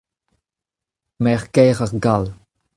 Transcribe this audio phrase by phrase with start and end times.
[1.23, 2.25] Merc'h-kaer ar Gall.